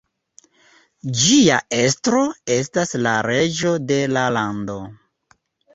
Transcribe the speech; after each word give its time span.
Ĝia 1.19 1.59
estro 1.81 2.23
estas 2.59 2.97
la 3.05 3.15
reĝo 3.31 3.79
de 3.93 4.05
la 4.17 4.27
lando. 4.39 4.81